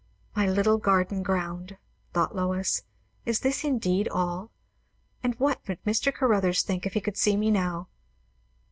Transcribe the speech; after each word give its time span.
My 0.35 0.47
little 0.49 0.79
garden 0.79 1.21
ground! 1.21 1.77
thought 2.11 2.35
Lois; 2.35 2.81
is 3.23 3.41
this 3.41 3.63
indeed 3.63 4.07
all? 4.07 4.49
And 5.21 5.35
what 5.35 5.59
would 5.67 5.83
Mr. 5.83 6.11
Caruthers 6.11 6.63
think, 6.63 6.87
if 6.87 6.93
he 6.95 7.01
could 7.01 7.17
see 7.17 7.37
me 7.37 7.51
now? 7.51 7.87